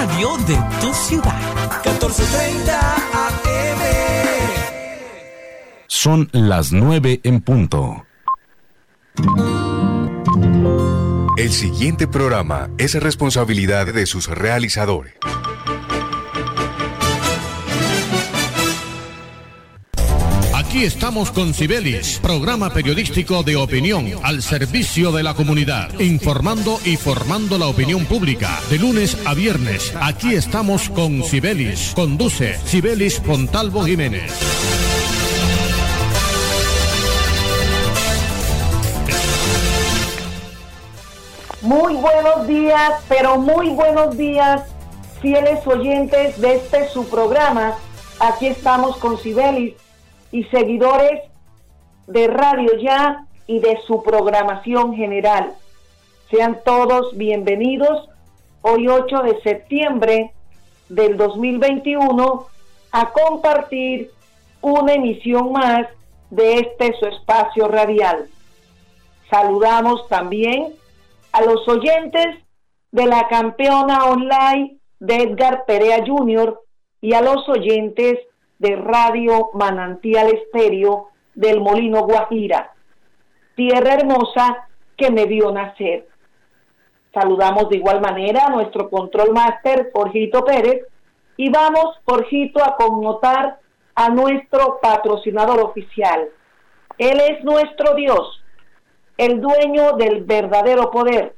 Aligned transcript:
radio 0.00 0.36
de 0.46 0.56
tu 0.80 0.94
ciudad. 0.94 1.38
1430 1.84 2.96
AM. 3.26 3.80
Son 5.88 6.30
las 6.32 6.72
9 6.72 7.20
en 7.22 7.42
punto. 7.42 8.06
El 11.36 11.50
siguiente 11.50 12.08
programa 12.08 12.70
es 12.78 12.94
responsabilidad 12.94 13.92
de 13.92 14.06
sus 14.06 14.28
realizadores. 14.28 15.14
Aquí 20.70 20.84
estamos 20.84 21.32
con 21.32 21.52
Cibelis, 21.52 22.20
programa 22.22 22.70
periodístico 22.70 23.42
de 23.42 23.56
opinión 23.56 24.06
al 24.22 24.40
servicio 24.40 25.10
de 25.10 25.24
la 25.24 25.34
comunidad, 25.34 25.98
informando 25.98 26.78
y 26.84 26.96
formando 26.96 27.58
la 27.58 27.66
opinión 27.66 28.04
pública. 28.04 28.60
De 28.70 28.78
lunes 28.78 29.18
a 29.26 29.34
viernes, 29.34 29.92
aquí 30.00 30.32
estamos 30.32 30.88
con 30.88 31.24
Cibelis. 31.24 31.92
Conduce 31.96 32.56
Cibelis 32.66 33.18
Pontalvo 33.18 33.82
Jiménez. 33.82 34.32
Muy 41.62 41.94
buenos 41.94 42.46
días, 42.46 42.92
pero 43.08 43.38
muy 43.38 43.70
buenos 43.70 44.16
días, 44.16 44.62
fieles 45.20 45.66
oyentes 45.66 46.40
de 46.40 46.54
este 46.54 46.88
su 46.90 47.08
programa. 47.08 47.74
Aquí 48.20 48.46
estamos 48.46 48.96
con 48.98 49.18
Cibelis 49.18 49.74
y 50.32 50.44
seguidores 50.44 51.22
de 52.06 52.26
Radio 52.28 52.76
Ya 52.78 53.26
y 53.46 53.58
de 53.58 53.78
su 53.86 54.02
programación 54.02 54.94
general. 54.94 55.54
Sean 56.30 56.60
todos 56.64 57.16
bienvenidos 57.16 58.08
hoy 58.62 58.88
8 58.88 59.22
de 59.22 59.40
septiembre 59.42 60.32
del 60.88 61.16
2021 61.16 62.46
a 62.92 63.12
compartir 63.12 64.10
una 64.60 64.94
emisión 64.94 65.52
más 65.52 65.86
de 66.30 66.58
este 66.58 66.94
su 66.98 67.06
espacio 67.06 67.66
radial. 67.68 68.28
Saludamos 69.30 70.06
también 70.08 70.74
a 71.32 71.42
los 71.42 71.66
oyentes 71.68 72.26
de 72.92 73.06
la 73.06 73.28
campeona 73.28 74.04
online 74.04 74.78
de 74.98 75.16
Edgar 75.16 75.64
Perea 75.66 76.04
Jr. 76.06 76.60
y 77.00 77.14
a 77.14 77.20
los 77.20 77.48
oyentes 77.48 78.18
de 78.60 78.76
Radio 78.76 79.50
Manantial 79.54 80.28
Estéreo 80.28 81.08
del 81.34 81.60
Molino 81.60 82.02
Guajira, 82.02 82.74
tierra 83.56 83.94
hermosa 83.94 84.68
que 84.96 85.10
me 85.10 85.24
vio 85.24 85.50
nacer. 85.50 86.06
Saludamos 87.12 87.70
de 87.70 87.78
igual 87.78 88.02
manera 88.02 88.46
a 88.46 88.50
nuestro 88.50 88.90
control 88.90 89.32
máster, 89.32 89.90
Jorgito 89.94 90.44
Pérez, 90.44 90.86
y 91.38 91.50
vamos, 91.50 91.98
Jorgito, 92.04 92.62
a 92.62 92.76
connotar 92.76 93.58
a 93.94 94.10
nuestro 94.10 94.78
patrocinador 94.80 95.60
oficial. 95.60 96.28
Él 96.98 97.18
es 97.18 97.42
nuestro 97.42 97.94
Dios, 97.94 98.44
el 99.16 99.40
dueño 99.40 99.92
del 99.92 100.22
verdadero 100.24 100.90
poder, 100.90 101.34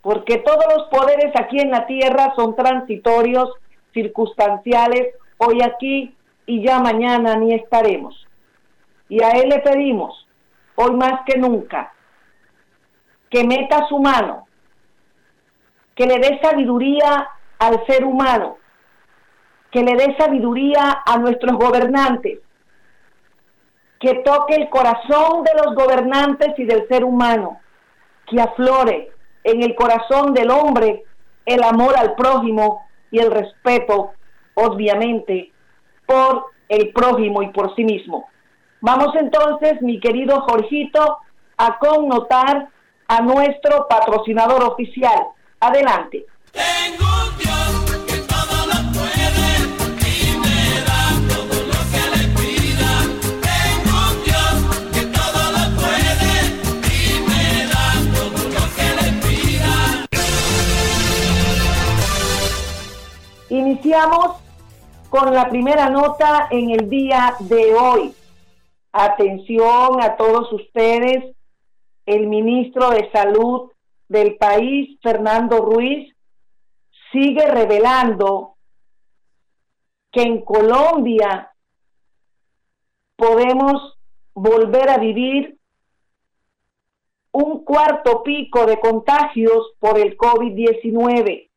porque 0.00 0.38
todos 0.38 0.64
los 0.74 0.88
poderes 0.88 1.32
aquí 1.38 1.60
en 1.60 1.70
la 1.70 1.84
tierra 1.84 2.32
son 2.34 2.56
transitorios, 2.56 3.50
circunstanciales 3.92 5.14
hoy 5.38 5.62
aquí 5.62 6.14
y 6.46 6.62
ya 6.62 6.78
mañana 6.80 7.36
ni 7.36 7.54
estaremos. 7.54 8.26
Y 9.08 9.22
a 9.22 9.30
Él 9.30 9.48
le 9.48 9.58
pedimos, 9.60 10.26
hoy 10.76 10.92
más 10.96 11.20
que 11.26 11.38
nunca, 11.38 11.92
que 13.30 13.44
meta 13.44 13.86
su 13.88 13.98
mano, 13.98 14.46
que 15.94 16.06
le 16.06 16.18
dé 16.18 16.40
sabiduría 16.42 17.28
al 17.58 17.84
ser 17.86 18.04
humano, 18.04 18.58
que 19.70 19.82
le 19.82 19.94
dé 19.94 20.16
sabiduría 20.16 21.02
a 21.04 21.18
nuestros 21.18 21.56
gobernantes, 21.58 22.40
que 24.00 24.14
toque 24.16 24.54
el 24.54 24.68
corazón 24.68 25.44
de 25.44 25.52
los 25.64 25.74
gobernantes 25.74 26.58
y 26.58 26.64
del 26.64 26.86
ser 26.88 27.04
humano, 27.04 27.60
que 28.26 28.40
aflore 28.40 29.10
en 29.42 29.62
el 29.62 29.74
corazón 29.74 30.32
del 30.32 30.50
hombre 30.50 31.04
el 31.46 31.62
amor 31.62 31.96
al 31.96 32.14
prójimo 32.14 32.86
y 33.10 33.18
el 33.18 33.30
respeto, 33.30 34.12
obviamente, 34.54 35.52
por 36.06 36.46
el 36.68 36.92
prójimo 36.92 37.42
y 37.42 37.48
por 37.48 37.74
sí 37.74 37.84
mismo. 37.84 38.28
Vamos 38.80 39.14
entonces, 39.16 39.80
mi 39.80 39.98
querido 40.00 40.40
Jorgito, 40.42 41.18
a 41.56 41.78
connotar 41.78 42.68
a 43.08 43.20
nuestro 43.20 43.86
patrocinador 43.88 44.62
oficial. 44.64 45.28
Adelante. 45.60 46.26
Tengo 46.52 47.04
un 47.04 47.38
Dios 47.38 48.04
que 48.06 48.18
todo 48.28 48.66
lo 48.66 48.92
puede 48.92 49.48
y 50.00 50.36
me 50.36 50.80
da 50.84 51.02
todo 51.32 51.56
lo 51.64 51.80
que 51.92 52.02
le 52.12 52.22
pida. 52.36 52.92
Tengo 53.48 53.94
un 54.10 54.16
Dios 54.24 54.54
que 54.92 55.04
todo 55.06 55.42
lo 55.52 55.64
puede 55.80 56.32
y 56.92 57.20
me 57.28 57.44
da 57.72 57.86
todo 58.14 58.40
lo 58.52 58.64
que 58.76 58.88
le 59.00 59.08
pida. 59.22 59.74
Iniciamos 63.48 64.43
con 65.14 65.32
la 65.32 65.48
primera 65.48 65.88
nota 65.90 66.48
en 66.50 66.70
el 66.70 66.90
día 66.90 67.36
de 67.38 67.72
hoy. 67.72 68.12
Atención 68.90 70.02
a 70.02 70.16
todos 70.16 70.52
ustedes, 70.52 71.36
el 72.04 72.26
ministro 72.26 72.90
de 72.90 73.08
Salud 73.12 73.70
del 74.08 74.34
país, 74.34 74.98
Fernando 75.04 75.58
Ruiz, 75.58 76.12
sigue 77.12 77.46
revelando 77.46 78.56
que 80.10 80.22
en 80.22 80.44
Colombia 80.44 81.52
podemos 83.14 83.96
volver 84.34 84.90
a 84.90 84.98
vivir 84.98 85.56
un 87.30 87.64
cuarto 87.64 88.24
pico 88.24 88.66
de 88.66 88.80
contagios 88.80 89.74
por 89.78 89.96
el 89.96 90.16
COVID-19 90.16 91.50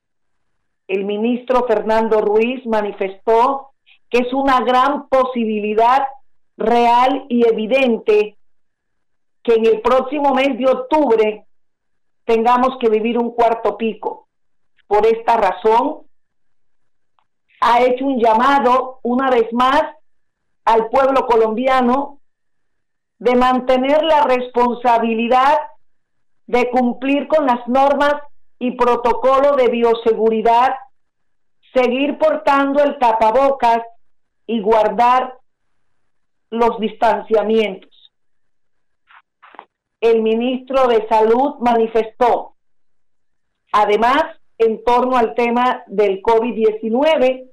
el 0.87 1.05
ministro 1.05 1.65
Fernando 1.67 2.21
Ruiz 2.21 2.65
manifestó 2.65 3.71
que 4.09 4.19
es 4.19 4.33
una 4.33 4.61
gran 4.61 5.07
posibilidad 5.09 6.07
real 6.55 7.25
y 7.29 7.45
evidente 7.45 8.37
que 9.43 9.53
en 9.53 9.65
el 9.65 9.81
próximo 9.81 10.33
mes 10.33 10.57
de 10.57 10.65
octubre 10.65 11.45
tengamos 12.25 12.77
que 12.79 12.89
vivir 12.89 13.17
un 13.17 13.31
cuarto 13.31 13.77
pico. 13.77 14.27
Por 14.87 15.05
esta 15.05 15.37
razón, 15.37 16.03
ha 17.61 17.81
hecho 17.81 18.05
un 18.05 18.19
llamado 18.19 18.99
una 19.03 19.29
vez 19.29 19.51
más 19.51 19.83
al 20.65 20.89
pueblo 20.89 21.25
colombiano 21.27 22.19
de 23.19 23.35
mantener 23.35 24.03
la 24.03 24.23
responsabilidad 24.23 25.57
de 26.45 26.69
cumplir 26.69 27.27
con 27.27 27.45
las 27.45 27.67
normas 27.67 28.15
y 28.59 28.71
protocolo 28.71 29.55
de 29.55 29.67
bioseguridad, 29.69 30.75
seguir 31.73 32.17
portando 32.17 32.83
el 32.83 32.97
tapabocas 32.97 33.79
y 34.45 34.61
guardar 34.61 35.37
los 36.49 36.79
distanciamientos. 36.79 37.91
El 39.99 40.21
ministro 40.21 40.87
de 40.87 41.07
Salud 41.07 41.55
manifestó, 41.59 42.55
además, 43.71 44.23
en 44.57 44.83
torno 44.83 45.17
al 45.17 45.35
tema 45.35 45.83
del 45.87 46.21
COVID-19, 46.21 47.51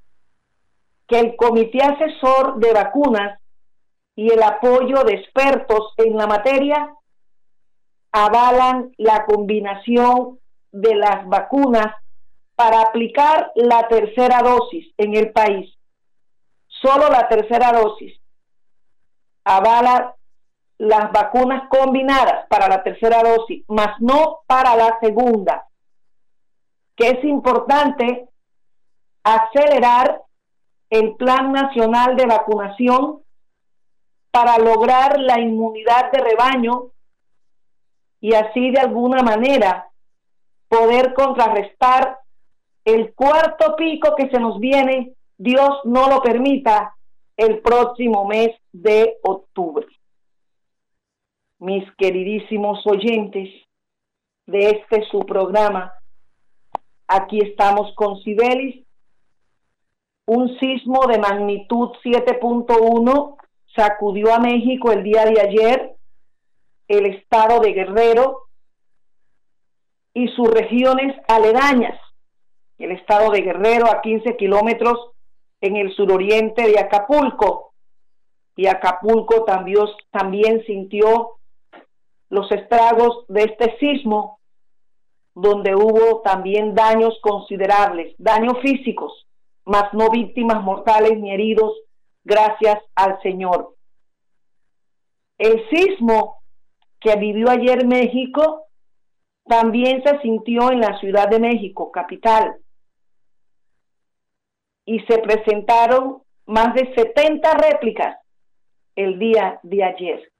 que 1.07 1.21
el 1.21 1.37
Comité 1.37 1.83
Asesor 1.83 2.59
de 2.59 2.73
Vacunas 2.73 3.39
y 4.17 4.33
el 4.33 4.43
apoyo 4.43 5.05
de 5.05 5.15
expertos 5.15 5.93
en 5.99 6.17
la 6.17 6.27
materia 6.27 6.95
avalan 8.13 8.93
la 8.97 9.27
combinación 9.27 10.39
de 10.75 10.97
las 10.97 11.27
vacunas 11.29 11.95
para 12.57 12.81
aplicar 12.81 13.53
la 13.55 13.87
tercera 13.87 14.43
dosis 14.43 14.93
en 14.99 15.15
el 15.15 15.31
país. 15.31 15.73
Solo 16.67 17.09
la 17.09 17.29
tercera 17.29 17.73
dosis 17.73 18.21
avala 19.45 20.15
las 20.79 21.13
vacunas 21.13 21.69
combinadas 21.69 22.47
para 22.49 22.69
la 22.69 22.83
tercera 22.83 23.23
dosis, 23.23 23.65
más 23.69 24.01
no 24.01 24.41
para 24.47 24.75
la 24.75 24.99
segunda, 25.01 25.65
que 26.97 27.11
es 27.11 27.25
importante 27.25 28.29
acelerar 29.23 30.23
el 30.91 31.15
Plan 31.15 31.53
Nacional 31.53 32.17
de 32.17 32.27
Vacunación 32.27 33.23
para 34.33 34.59
lograr 34.59 35.21
la 35.21 35.39
inmunidad 35.39 36.11
de 36.11 36.21
rebaño 36.21 36.91
y 38.21 38.35
así 38.35 38.71
de 38.71 38.81
alguna 38.81 39.23
manera 39.23 39.89
poder 40.75 41.15
contrarrestar 41.15 42.19
el 42.85 43.15
cuarto 43.15 43.77
pico 43.77 44.17
que 44.17 44.29
se 44.29 44.41
nos 44.41 44.59
viene, 44.59 45.13
Dios 45.39 45.71
no 45.85 46.09
lo 46.09 46.21
permita, 46.21 46.95
el 47.37 47.61
próximo 47.61 48.27
mes 48.27 48.51
de 48.73 49.17
octubre. 49.23 49.87
Mis 51.61 51.85
queridísimos 51.97 52.85
oyentes 52.87 53.49
de 54.47 54.71
este 54.71 55.05
su 55.11 55.21
programa, 55.21 55.93
aquí 57.07 57.39
estamos 57.39 57.95
con 57.95 58.21
Sibelis. 58.23 58.85
Un 60.27 60.59
sismo 60.59 61.07
de 61.07 61.19
magnitud 61.19 61.91
7.1 62.05 63.37
sacudió 63.77 64.35
a 64.35 64.41
México 64.41 64.91
el 64.91 65.05
día 65.05 65.25
de 65.25 65.41
ayer, 65.41 65.97
el 66.89 67.07
estado 67.07 67.61
de 67.61 67.73
Guerrero 67.73 68.44
y 70.15 70.29
sus 70.29 70.49
regiones 70.49 71.15
aledañas. 71.29 72.01
El 72.79 72.93
estado 72.93 73.31
de 73.31 73.43
Guerrero 73.43 73.91
a 73.91 74.01
15 74.01 74.37
kilómetros 74.37 75.11
en 75.61 75.77
el 75.77 75.95
suroriente 75.95 76.67
de 76.67 76.79
Acapulco. 76.79 77.75
Y 78.57 78.69
Acapulco 78.69 79.45
también, 79.45 79.87
también 80.13 80.65
sintió 80.65 81.33
los 82.31 82.51
estragos 82.53 83.27
de 83.29 83.43
este 83.43 83.77
sismo, 83.79 84.39
donde 85.35 85.75
hubo 85.75 86.21
también 86.23 86.75
daños 86.75 87.19
considerables, 87.21 88.15
daños 88.19 88.59
físicos, 88.63 89.27
más 89.65 89.93
no 89.93 90.11
víctimas 90.11 90.63
mortales 90.63 91.19
ni 91.19 91.33
heridos, 91.33 91.73
gracias 92.23 92.79
al 92.95 93.21
Señor. 93.23 93.75
El 95.39 95.69
sismo 95.71 96.39
que 97.01 97.17
vivió 97.17 97.51
ayer 97.51 97.85
México 97.85 98.64
también 99.45 100.03
se 100.03 100.21
sintió 100.21 100.71
en 100.71 100.81
la 100.81 100.99
Ciudad 100.99 101.29
de 101.29 101.39
México, 101.39 101.91
capital, 101.93 102.57
y 104.87 105.01
se 105.01 105.19
presentaron 105.19 106.23
más 106.47 106.75
de 106.75 106.95
70 106.95 107.55
réplicas 107.55 108.19
el 108.97 109.19
día 109.19 109.59
de 109.63 109.85
ayer. 109.85 110.33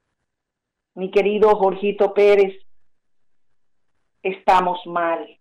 Mi 0.93 1.11
querido 1.11 1.55
Jorgito 1.55 2.13
Pérez, 2.13 2.53
estamos 4.21 4.79
mal. 4.85 5.39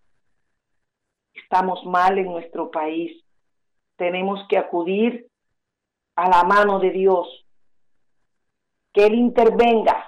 Estamos 1.34 1.84
mal 1.84 2.18
en 2.18 2.26
nuestro 2.26 2.70
país. 2.70 3.24
Tenemos 3.96 4.40
que 4.48 4.58
acudir 4.58 5.28
a 6.16 6.28
la 6.28 6.44
mano 6.44 6.80
de 6.80 6.90
Dios. 6.90 7.46
Que 8.92 9.06
Él 9.06 9.14
intervenga, 9.14 10.03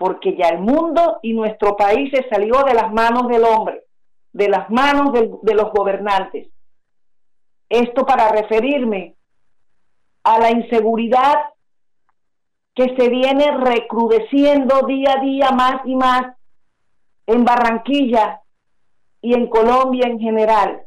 porque 0.00 0.34
ya 0.34 0.48
el 0.48 0.60
mundo 0.60 1.18
y 1.20 1.34
nuestro 1.34 1.76
país 1.76 2.10
se 2.10 2.26
salió 2.30 2.62
de 2.64 2.72
las 2.72 2.90
manos 2.90 3.28
del 3.28 3.44
hombre, 3.44 3.84
de 4.32 4.48
las 4.48 4.70
manos 4.70 5.12
de, 5.12 5.54
los 5.54 5.72
gobernantes. 5.72 6.48
Esto 7.68 8.06
para 8.06 8.30
referirme 8.30 9.16
a 10.24 10.38
la 10.38 10.52
inseguridad 10.52 11.34
que 12.74 12.96
se 12.96 13.10
viene 13.10 13.50
recrudeciendo 13.58 14.86
día 14.86 15.16
a 15.18 15.20
día 15.20 15.50
más 15.50 15.82
y 15.84 15.94
más 15.94 16.34
en 17.26 17.44
Barranquilla 17.44 18.40
y 19.20 19.34
en 19.34 19.48
Colombia 19.50 20.06
en 20.06 20.18
general. 20.18 20.80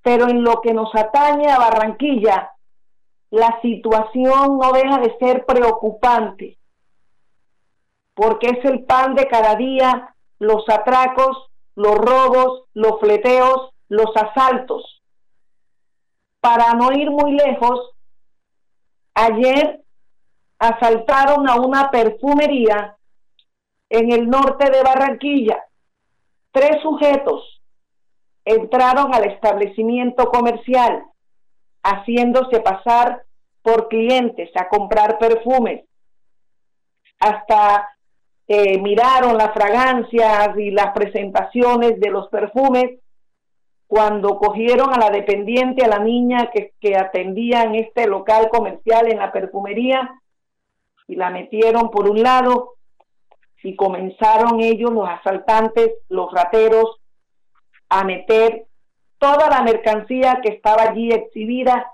Pero 0.00 0.26
en 0.30 0.42
lo 0.42 0.62
que 0.62 0.72
nos 0.72 0.90
atañe 0.94 1.50
a 1.50 1.58
Barranquilla, 1.58 2.50
la 3.28 3.60
situación 3.60 4.56
no 4.56 4.72
deja 4.72 5.00
de 5.00 5.18
ser 5.18 5.44
preocupante, 5.44 6.56
porque 8.14 8.48
es 8.48 8.64
el 8.64 8.84
pan 8.84 9.14
de 9.14 9.26
cada 9.26 9.54
día, 9.56 10.14
los 10.38 10.68
atracos, 10.68 11.50
los 11.74 11.96
robos, 11.96 12.64
los 12.74 13.00
fleteos, 13.00 13.70
los 13.88 14.10
asaltos 14.16 15.02
para 16.42 16.74
no 16.74 16.90
ir 16.92 17.08
muy 17.08 17.36
lejos, 17.36 17.92
ayer 19.14 19.80
asaltaron 20.58 21.48
a 21.48 21.54
una 21.54 21.88
perfumería 21.92 22.96
en 23.88 24.10
el 24.10 24.28
norte 24.28 24.68
de 24.68 24.82
Barranquilla. 24.82 25.64
Tres 26.50 26.82
sujetos 26.82 27.62
entraron 28.44 29.14
al 29.14 29.30
establecimiento 29.30 30.26
comercial 30.32 31.04
haciéndose 31.84 32.58
pasar 32.58 33.22
por 33.62 33.86
clientes 33.86 34.50
a 34.56 34.68
comprar 34.68 35.18
perfumes. 35.18 35.84
Hasta 37.20 37.88
eh, 38.48 38.78
miraron 38.80 39.36
las 39.36 39.52
fragancias 39.52 40.56
y 40.58 40.70
las 40.70 40.92
presentaciones 40.92 41.98
de 42.00 42.10
los 42.10 42.28
perfumes 42.28 42.98
cuando 43.86 44.38
cogieron 44.38 44.92
a 44.94 44.98
la 44.98 45.10
dependiente, 45.10 45.84
a 45.84 45.88
la 45.88 45.98
niña 45.98 46.50
que, 46.52 46.72
que 46.80 46.96
atendía 46.96 47.62
en 47.62 47.74
este 47.74 48.06
local 48.06 48.48
comercial, 48.48 49.10
en 49.10 49.18
la 49.18 49.30
perfumería, 49.32 50.10
y 51.06 51.16
la 51.16 51.30
metieron 51.30 51.90
por 51.90 52.08
un 52.08 52.22
lado 52.22 52.74
y 53.62 53.76
comenzaron 53.76 54.60
ellos, 54.60 54.90
los 54.90 55.08
asaltantes, 55.08 55.92
los 56.08 56.32
rateros, 56.32 56.96
a 57.88 58.04
meter 58.04 58.66
toda 59.18 59.48
la 59.48 59.62
mercancía 59.62 60.40
que 60.42 60.48
estaba 60.48 60.82
allí 60.82 61.12
exhibida 61.12 61.92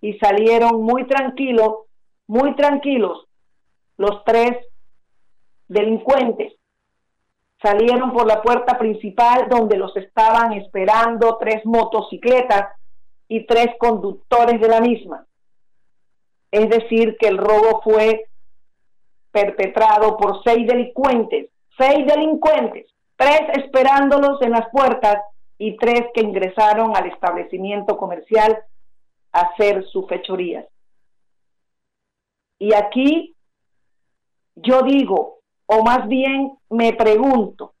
y 0.00 0.14
salieron 0.14 0.82
muy 0.82 1.06
tranquilos, 1.06 1.86
muy 2.26 2.54
tranquilos 2.54 3.26
los 3.98 4.24
tres 4.24 4.56
delincuentes 5.72 6.54
salieron 7.60 8.12
por 8.12 8.26
la 8.26 8.42
puerta 8.42 8.78
principal 8.78 9.48
donde 9.48 9.76
los 9.76 9.96
estaban 9.96 10.52
esperando 10.54 11.38
tres 11.38 11.64
motocicletas 11.64 12.72
y 13.28 13.46
tres 13.46 13.68
conductores 13.78 14.60
de 14.60 14.68
la 14.68 14.80
misma. 14.80 15.26
Es 16.50 16.68
decir, 16.68 17.16
que 17.18 17.28
el 17.28 17.38
robo 17.38 17.80
fue 17.82 18.26
perpetrado 19.30 20.16
por 20.18 20.42
seis 20.42 20.66
delincuentes, 20.66 21.48
seis 21.78 22.06
delincuentes, 22.06 22.86
tres 23.16 23.40
esperándolos 23.54 24.42
en 24.42 24.50
las 24.50 24.68
puertas 24.70 25.22
y 25.56 25.76
tres 25.76 26.02
que 26.12 26.20
ingresaron 26.20 26.96
al 26.96 27.06
establecimiento 27.06 27.96
comercial 27.96 28.58
a 29.32 29.40
hacer 29.40 29.84
sus 29.86 30.06
fechorías. 30.08 30.66
Y 32.58 32.74
aquí 32.74 33.34
yo 34.56 34.82
digo, 34.82 35.41
o 35.72 35.82
más 35.82 36.06
bien 36.06 36.58
me 36.68 36.92
pregunto, 36.92 37.72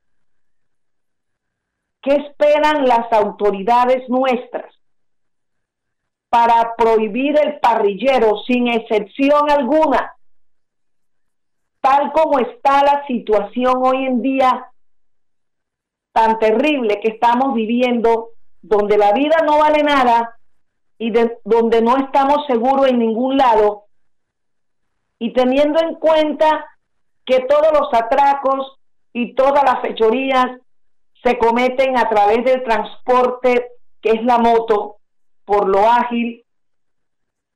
¿qué 2.00 2.14
esperan 2.14 2.86
las 2.86 3.12
autoridades 3.12 4.08
nuestras 4.08 4.74
para 6.30 6.74
prohibir 6.74 7.38
el 7.38 7.60
parrillero 7.60 8.38
sin 8.46 8.68
excepción 8.68 9.50
alguna? 9.50 10.16
Tal 11.82 12.12
como 12.12 12.38
está 12.38 12.82
la 12.82 13.06
situación 13.06 13.74
hoy 13.82 14.06
en 14.06 14.22
día 14.22 14.70
tan 16.12 16.38
terrible 16.38 16.98
que 16.98 17.08
estamos 17.08 17.52
viviendo, 17.52 18.30
donde 18.62 18.96
la 18.96 19.12
vida 19.12 19.36
no 19.44 19.58
vale 19.58 19.82
nada 19.82 20.38
y 20.96 21.12
donde 21.44 21.82
no 21.82 21.98
estamos 21.98 22.46
seguros 22.46 22.86
en 22.86 23.00
ningún 23.00 23.36
lado, 23.36 23.84
y 25.18 25.32
teniendo 25.34 25.80
en 25.80 25.96
cuenta 25.96 26.71
que 27.24 27.40
todos 27.40 27.72
los 27.72 27.88
atracos 27.92 28.78
y 29.12 29.34
todas 29.34 29.62
las 29.64 29.80
fechorías 29.80 30.46
se 31.22 31.38
cometen 31.38 31.96
a 31.96 32.08
través 32.08 32.44
del 32.44 32.62
transporte 32.64 33.68
que 34.00 34.10
es 34.10 34.24
la 34.24 34.38
moto, 34.38 34.96
por 35.44 35.68
lo 35.68 35.88
ágil. 35.88 36.44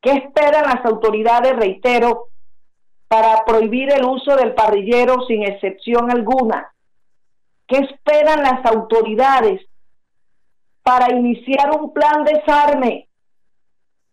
¿Qué 0.01 0.13
esperan 0.13 0.63
las 0.63 0.85
autoridades, 0.85 1.57
reitero, 1.57 2.29
para 3.09 3.45
prohibir 3.45 3.93
el 3.93 4.05
uso 4.05 4.37
del 4.37 4.55
parrillero 4.55 5.23
sin 5.27 5.43
excepción 5.43 6.11
alguna? 6.11 6.73
¿Qué 7.67 7.79
esperan 7.79 8.43
las 8.43 8.65
autoridades 8.65 9.61
para 10.83 11.13
iniciar 11.13 11.73
un 11.73 11.93
plan 11.93 12.23
de 12.23 12.35
desarme? 12.35 13.09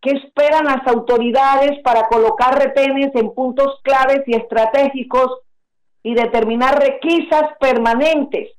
¿Qué 0.01 0.11
esperan 0.11 0.65
las 0.65 0.85
autoridades 0.87 1.79
para 1.83 2.07
colocar 2.07 2.57
retenes 2.57 3.11
en 3.13 3.33
puntos 3.33 3.79
claves 3.83 4.23
y 4.25 4.35
estratégicos 4.35 5.42
y 6.03 6.13
determinar 6.13 6.77
requisas 6.79 7.57
permanentes. 7.59 8.51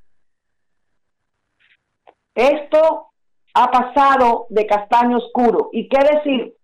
Esto 2.34 3.10
ha 3.52 3.70
pasado 3.70 4.46
de 4.48 4.66
castaño 4.66 5.18
oscuro. 5.18 5.68
¿Y 5.72 5.88
qué 5.88 5.98
decir? 5.98 6.56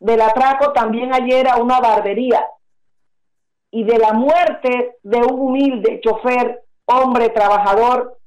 Del 0.00 0.20
atraco 0.20 0.72
también 0.72 1.14
ayer 1.14 1.48
a 1.48 1.56
una 1.56 1.80
barbería 1.80 2.48
y 3.70 3.84
de 3.84 3.98
la 3.98 4.12
muerte 4.12 4.96
de 5.02 5.18
un 5.18 5.38
humilde 5.38 6.00
chofer, 6.02 6.64
hombre 6.86 7.28
trabajador 7.30 8.18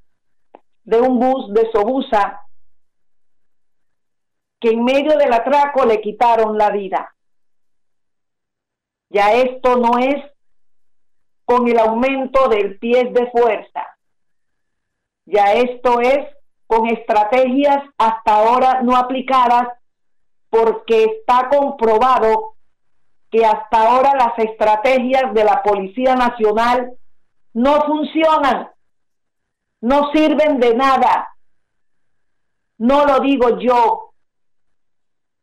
de 0.84 1.02
un 1.02 1.20
bus 1.20 1.54
de 1.54 1.70
Sobusa, 1.72 2.42
que 4.60 4.70
en 4.70 4.84
medio 4.84 5.18
del 5.18 5.34
atraco 5.34 5.86
le 5.86 6.02
quitaron 6.02 6.58
la 6.58 6.70
vida. 6.70 7.14
Ya 9.10 9.34
esto 9.34 9.78
no 9.78 9.98
es 10.00 10.18
con 11.48 11.66
el 11.70 11.80
aumento 11.80 12.50
del 12.50 12.78
pie 12.78 13.06
de 13.06 13.32
fuerza. 13.32 13.88
Ya 15.26 15.54
esto 15.54 16.02
es 16.02 16.20
con 16.68 16.88
estrategias 16.88 17.78
hasta 17.98 18.36
ahora 18.36 18.82
no 18.82 18.98
aplicadas 18.98 19.70
porque 20.50 21.06
está 21.06 21.48
comprobado 21.48 22.56
que 23.32 23.46
hasta 23.46 23.82
ahora 23.82 24.12
las 24.16 24.38
estrategias 24.40 25.34
de 25.34 25.46
la 25.46 25.64
Policía 25.64 26.16
Nacional 26.16 26.92
no 27.54 27.82
funcionan, 27.86 28.70
no 29.80 30.12
sirven 30.12 30.60
de 30.60 30.76
nada. 30.76 31.30
No 32.78 33.06
lo 33.06 33.22
digo 33.22 33.58
yo, 33.60 34.12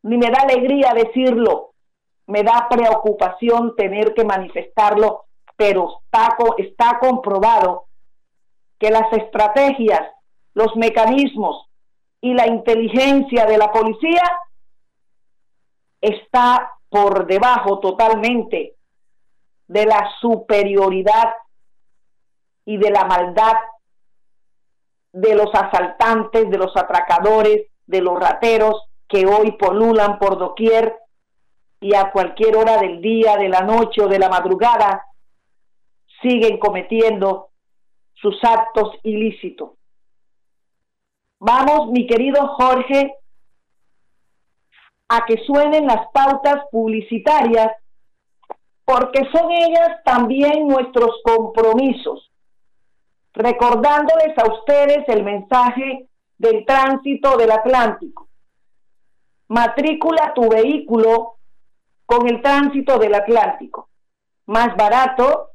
ni 0.03 0.19
me 0.19 0.31
da 0.31 0.43
alegría 0.43 0.93
decirlo, 0.93 1.73
me 2.27 2.43
da 2.43 2.69
preocupación 2.69 3.75
tener 3.75 4.13
que 4.13 4.23
manifestarlo, 4.23 5.25
pero 5.57 6.01
está, 6.05 6.37
está 6.59 6.99
comprobado 6.99 7.85
que 8.79 8.91
las 8.91 9.13
estrategias, 9.13 10.03
los 10.55 10.75
mecanismos 10.77 11.67
y 12.21 12.35
la 12.35 12.47
inteligencia 12.47 13.47
de 13.47 13.59
la 13.59 13.71
policía 13.71 14.23
está 16.01 16.73
por 16.89 17.27
debajo 17.27 17.81
totalmente 17.81 18.77
de 19.67 19.87
la 19.87 20.09
superioridad 20.21 21.35
y 22.65 22.77
de 22.77 22.91
la 22.91 23.05
maldad 23.05 23.55
de 25.13 25.35
los 25.35 25.55
asaltantes, 25.55 26.51
de 26.51 26.59
los 26.59 26.77
atracadores, 26.77 27.67
de 27.87 28.01
los 28.01 28.19
rateros 28.19 28.83
que 29.09 29.27
hoy 29.27 29.53
polulan 29.53 30.19
por 30.19 30.39
doquier 30.39 30.99
y 31.81 31.95
a 31.95 32.11
cualquier 32.11 32.57
hora 32.57 32.79
del 32.79 33.01
día, 33.01 33.37
de 33.37 33.49
la 33.49 33.61
noche 33.61 34.03
o 34.03 34.09
de 34.09 34.19
la 34.19 34.29
madrugada 34.29 35.05
siguen 36.25 36.59
cometiendo 36.59 37.51
sus 38.15 38.43
actos 38.43 38.91
ilícitos. 39.03 39.73
Vamos, 41.39 41.91
mi 41.91 42.07
querido 42.07 42.49
Jorge, 42.57 43.15
a 45.09 45.27
que 45.27 45.37
suenen 45.45 45.87
las 45.87 46.09
pautas 46.13 46.65
publicitarias 46.71 47.71
porque 48.85 49.21
son 49.33 49.51
ellas 49.51 50.03
también 50.05 50.67
nuestros 50.67 51.21
compromisos, 51.23 52.31
recordándoles 53.33 54.37
a 54.39 54.53
ustedes 54.53 55.05
el 55.09 55.23
mensaje 55.23 56.09
del 56.39 56.65
tránsito 56.65 57.37
del 57.37 57.51
Atlántico. 57.51 58.29
Matrícula 59.49 60.33
tu 60.35 60.49
vehículo 60.49 61.37
con 62.07 62.27
el 62.29 62.43
tránsito 62.43 62.99
del 62.99 63.15
Atlántico. 63.15 63.89
Más 64.47 64.77
barato, 64.77 65.51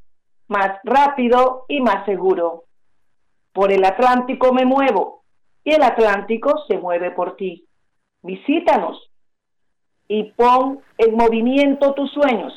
más 0.49 0.79
rápido 0.83 1.65
y 1.67 1.79
más 1.79 2.05
seguro. 2.05 2.65
Por 3.53 3.71
el 3.71 3.85
Atlántico 3.85 4.53
me 4.53 4.65
muevo 4.65 5.23
y 5.63 5.71
el 5.73 5.83
Atlántico 5.83 6.65
se 6.67 6.77
mueve 6.77 7.11
por 7.11 7.35
ti. 7.35 7.65
Visítanos 8.21 9.09
y 10.07 10.23
pon 10.31 10.81
en 10.97 11.15
movimiento 11.15 11.93
tus 11.93 12.11
sueños. 12.11 12.53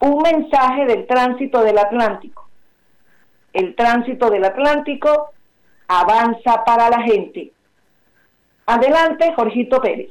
Un 0.00 0.22
mensaje 0.22 0.84
del 0.86 1.06
tránsito 1.06 1.62
del 1.62 1.78
Atlántico. 1.78 2.48
El 3.52 3.74
tránsito 3.74 4.30
del 4.30 4.44
Atlántico 4.44 5.30
avanza 5.88 6.64
para 6.64 6.88
la 6.90 7.02
gente. 7.02 7.52
Adelante, 8.66 9.32
Jorgito 9.34 9.80
Pérez. 9.80 10.10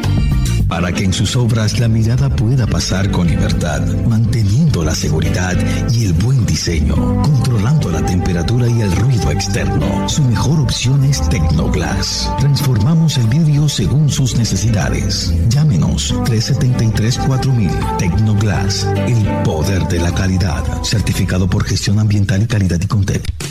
para 0.71 0.93
que 0.93 1.03
en 1.03 1.11
sus 1.11 1.35
obras 1.35 1.79
la 1.81 1.89
mirada 1.89 2.29
pueda 2.29 2.65
pasar 2.65 3.11
con 3.11 3.27
libertad, 3.27 3.85
manteniendo 4.07 4.85
la 4.85 4.95
seguridad 4.95 5.53
y 5.91 6.05
el 6.05 6.13
buen 6.13 6.45
diseño, 6.45 6.95
controlando 6.95 7.91
la 7.91 8.05
temperatura 8.05 8.69
y 8.69 8.79
el 8.79 8.95
ruido 8.95 9.31
externo. 9.31 10.07
Su 10.07 10.23
mejor 10.23 10.61
opción 10.61 11.03
es 11.03 11.27
Tecnoglass. 11.27 12.31
Transformamos 12.39 13.17
el 13.17 13.27
vidrio 13.27 13.67
según 13.67 14.09
sus 14.09 14.37
necesidades. 14.37 15.33
Llámenos 15.49 16.15
373-4000 16.15 17.97
Tecnoglass, 17.97 18.87
el 18.95 19.43
poder 19.43 19.85
de 19.89 19.99
la 19.99 20.13
calidad, 20.15 20.63
certificado 20.83 21.49
por 21.49 21.65
gestión 21.65 21.99
ambiental 21.99 22.43
y 22.43 22.47
calidad 22.47 22.79
y 22.81 22.87
Contec. 22.87 23.50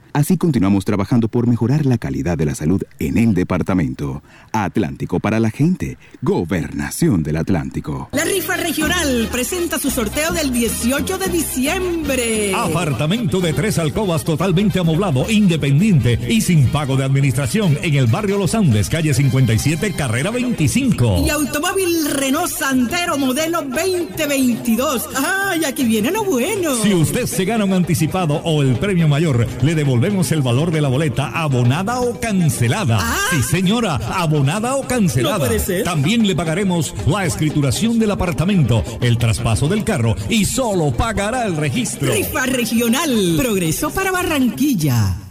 Así 0.13 0.37
continuamos 0.37 0.83
trabajando 0.83 1.29
por 1.29 1.47
mejorar 1.47 1.85
la 1.85 1.97
calidad 1.97 2.37
de 2.37 2.45
la 2.45 2.53
salud 2.53 2.83
en 2.99 3.17
el 3.17 3.33
departamento. 3.33 4.21
Atlántico 4.51 5.21
para 5.21 5.39
la 5.39 5.51
gente. 5.51 5.97
Gobernación 6.21 7.23
del 7.23 7.37
Atlántico. 7.37 8.09
La 8.11 8.25
rifa 8.25 8.57
regional 8.57 9.29
presenta 9.31 9.79
su 9.79 9.89
sorteo 9.89 10.33
del 10.33 10.51
18 10.51 11.17
de 11.17 11.27
diciembre. 11.27 12.53
Apartamento 12.53 13.39
de 13.39 13.53
tres 13.53 13.77
alcobas 13.79 14.25
totalmente 14.25 14.79
amoblado, 14.79 15.29
independiente 15.29 16.19
y 16.27 16.41
sin 16.41 16.67
pago 16.67 16.97
de 16.97 17.05
administración 17.05 17.77
en 17.81 17.95
el 17.95 18.07
barrio 18.07 18.37
Los 18.37 18.53
Andes, 18.53 18.89
calle 18.89 19.13
57, 19.13 19.93
carrera 19.93 20.31
25. 20.31 21.23
Y 21.25 21.29
automóvil 21.29 22.11
Renault 22.11 22.51
Santero 22.51 23.17
modelo 23.17 23.61
2022. 23.61 25.09
¡Ay, 25.15 25.63
aquí 25.63 25.85
viene 25.85 26.11
lo 26.11 26.25
bueno! 26.25 26.75
Si 26.83 26.93
usted 26.93 27.25
se 27.27 27.45
gana 27.45 27.63
un 27.63 27.73
anticipado 27.73 28.41
o 28.43 28.61
el 28.61 28.75
premio 28.75 29.07
mayor, 29.07 29.47
le 29.61 29.73
devolvemos 30.01 30.31
el 30.31 30.41
valor 30.41 30.71
de 30.71 30.81
la 30.81 30.87
boleta 30.87 31.27
abonada 31.27 32.01
o 32.01 32.19
cancelada. 32.19 32.97
Ah. 32.99 33.17
Sí, 33.29 33.43
señora, 33.43 33.99
abonada 34.15 34.75
o 34.75 34.87
cancelada. 34.87 35.37
No 35.37 35.45
puede 35.45 35.59
ser. 35.59 35.83
También 35.83 36.25
le 36.25 36.35
pagaremos 36.35 36.95
la 37.05 37.23
escrituración 37.25 37.99
del 37.99 38.09
apartamento, 38.09 38.83
el 38.99 39.19
traspaso 39.19 39.67
del 39.67 39.83
carro 39.83 40.15
y 40.27 40.45
solo 40.45 40.91
pagará 40.91 41.45
el 41.45 41.55
registro. 41.55 42.11
Rifa 42.11 42.47
regional. 42.47 43.35
Progreso 43.37 43.91
para 43.91 44.11
Barranquilla. 44.11 45.30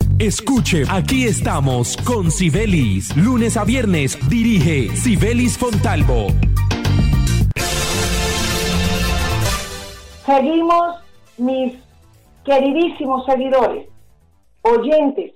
Escuche, 0.21 0.83
aquí 0.87 1.25
estamos 1.25 1.97
con 1.97 2.29
Sibelis. 2.29 3.17
Lunes 3.17 3.57
a 3.57 3.63
viernes 3.65 4.19
dirige 4.29 4.95
Sibelis 4.95 5.57
Fontalvo. 5.57 6.27
Seguimos, 10.23 10.97
mis 11.39 11.73
queridísimos 12.45 13.25
seguidores, 13.25 13.89
oyentes 14.61 15.33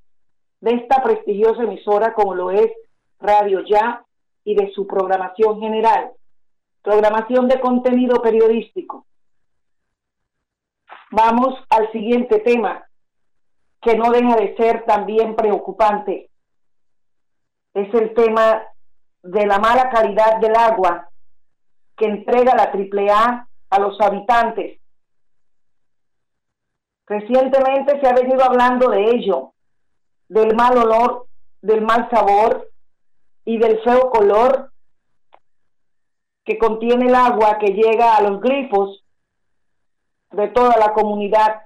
de 0.61 0.71
esta 0.75 1.01
prestigiosa 1.01 1.63
emisora 1.63 2.13
como 2.13 2.35
lo 2.35 2.51
es 2.51 2.71
Radio 3.19 3.65
Ya 3.65 4.05
y 4.43 4.53
de 4.53 4.71
su 4.75 4.85
programación 4.85 5.61
general, 5.61 6.11
programación 6.83 7.47
de 7.47 7.59
contenido 7.59 8.21
periodístico. 8.21 9.07
Vamos 11.09 11.55
al 11.69 11.91
siguiente 11.91 12.39
tema, 12.41 12.85
que 13.85 13.95
no 13.95 14.09
deja 14.09 14.35
de 14.35 14.55
ser 14.57 14.83
también 14.85 15.35
preocupante. 15.35 16.31
Es 17.75 17.93
el 17.93 18.15
tema 18.15 18.63
de 19.21 19.45
la 19.45 19.59
mala 19.59 19.91
calidad 19.91 20.39
del 20.39 20.55
agua 20.55 21.07
que 21.95 22.05
entrega 22.05 22.55
la 22.55 22.71
AAA 22.73 23.47
a 23.69 23.79
los 23.79 24.01
habitantes. 24.01 24.79
Recientemente 27.05 28.01
se 28.01 28.07
ha 28.07 28.13
venido 28.13 28.43
hablando 28.43 28.89
de 28.89 29.03
ello, 29.03 29.53
del 30.29 30.55
mal 30.55 30.75
olor, 30.79 31.27
del 31.61 31.81
mal 31.81 32.09
sabor 32.09 32.67
y 33.45 33.59
del 33.59 33.79
feo 33.83 34.09
color 34.09 34.71
que 36.43 36.57
contiene 36.57 37.05
el 37.05 37.13
agua 37.13 37.59
que 37.59 37.73
llega 37.73 38.15
a 38.15 38.21
los 38.23 38.41
grifos 38.41 39.03
de 40.31 40.47
toda 40.47 40.75
la 40.77 40.93
comunidad, 40.93 41.64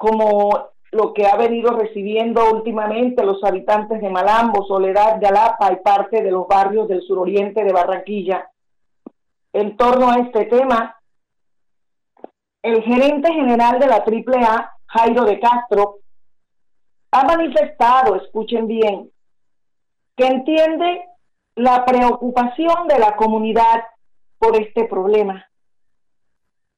como 0.00 0.70
lo 0.92 1.12
que 1.12 1.26
ha 1.26 1.36
venido 1.36 1.72
recibiendo 1.72 2.50
últimamente 2.50 3.22
los 3.22 3.44
habitantes 3.44 4.00
de 4.00 4.08
Malambo, 4.08 4.64
Soledad 4.64 5.16
de 5.16 5.26
Alapa 5.26 5.70
y 5.74 5.76
parte 5.76 6.22
de 6.22 6.30
los 6.30 6.48
barrios 6.48 6.88
del 6.88 7.02
suroriente 7.02 7.62
de 7.62 7.70
Barranquilla. 7.70 8.50
En 9.52 9.76
torno 9.76 10.10
a 10.10 10.20
este 10.20 10.46
tema, 10.46 10.96
el 12.62 12.82
gerente 12.82 13.30
general 13.30 13.78
de 13.78 13.86
la 13.88 13.96
AAA, 13.96 14.72
Jairo 14.86 15.24
de 15.26 15.38
Castro, 15.38 15.98
ha 17.10 17.24
manifestado, 17.24 18.16
escuchen 18.16 18.66
bien, 18.66 19.10
que 20.16 20.26
entiende 20.26 21.04
la 21.56 21.84
preocupación 21.84 22.88
de 22.88 22.98
la 22.98 23.16
comunidad 23.16 23.84
por 24.38 24.56
este 24.56 24.86
problema, 24.86 25.46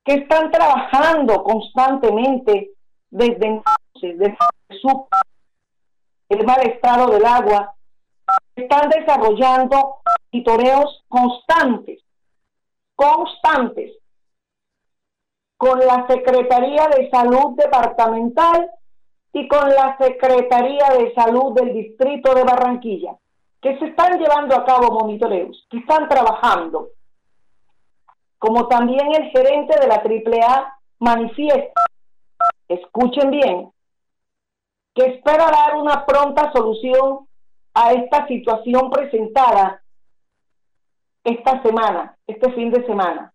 que 0.04 0.14
están 0.14 0.50
trabajando 0.50 1.44
constantemente 1.44 2.72
desde 3.12 3.46
entonces, 3.46 4.18
desde 4.18 4.36
su, 4.80 5.06
el 6.30 6.46
mal 6.46 6.60
estado 6.62 7.08
del 7.10 7.24
agua, 7.24 7.74
están 8.56 8.88
desarrollando 8.88 9.96
monitoreos 10.32 11.04
constantes, 11.08 12.00
constantes, 12.96 13.92
con 15.58 15.78
la 15.78 16.06
Secretaría 16.08 16.88
de 16.88 17.10
Salud 17.10 17.54
Departamental 17.56 18.70
y 19.34 19.46
con 19.46 19.68
la 19.68 19.96
Secretaría 19.98 20.88
de 20.98 21.12
Salud 21.14 21.52
del 21.52 21.74
Distrito 21.74 22.34
de 22.34 22.44
Barranquilla, 22.44 23.14
que 23.60 23.78
se 23.78 23.86
están 23.86 24.18
llevando 24.18 24.56
a 24.56 24.64
cabo 24.64 24.90
monitoreos, 24.90 25.66
que 25.70 25.78
están 25.78 26.08
trabajando. 26.08 26.88
Como 28.38 28.66
también 28.68 29.14
el 29.14 29.30
gerente 29.30 29.78
de 29.78 29.86
la 29.86 29.96
AAA 29.96 30.78
manifiesta, 30.98 31.91
escuchen 32.74 33.30
bien, 33.30 33.72
que 34.94 35.06
espera 35.06 35.50
dar 35.50 35.76
una 35.76 36.04
pronta 36.04 36.52
solución 36.52 37.28
a 37.74 37.92
esta 37.92 38.26
situación 38.26 38.90
presentada 38.90 39.82
esta 41.24 41.62
semana, 41.62 42.16
este 42.26 42.52
fin 42.52 42.70
de 42.70 42.84
semana, 42.84 43.32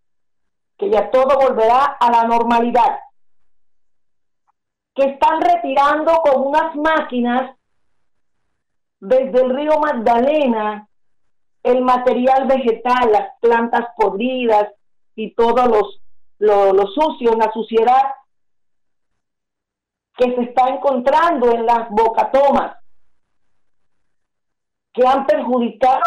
que 0.78 0.90
ya 0.90 1.10
todo 1.10 1.40
volverá 1.40 1.98
a 2.00 2.12
la 2.12 2.24
normalidad, 2.26 3.00
que 4.94 5.04
están 5.04 5.42
retirando 5.42 6.14
con 6.18 6.48
unas 6.48 6.76
máquinas 6.76 7.56
desde 9.00 9.42
el 9.42 9.56
río 9.56 9.80
Magdalena 9.80 10.88
el 11.64 11.82
material 11.82 12.48
vegetal, 12.48 13.12
las 13.12 13.32
plantas 13.42 13.88
podridas 13.96 14.72
y 15.16 15.34
todos 15.34 15.68
los 15.68 16.02
lo, 16.40 16.72
lo 16.72 16.88
sucio, 16.88 17.34
la 17.34 17.52
suciedad 17.52 18.14
que 20.18 20.36
se 20.36 20.42
está 20.42 20.68
encontrando 20.70 21.52
en 21.52 21.66
las 21.66 21.90
bocatomas 21.90 22.76
que 24.94 25.08
han 25.08 25.26
perjudicado 25.28 26.02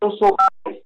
los 0.00 0.22
hogares, 0.22 0.84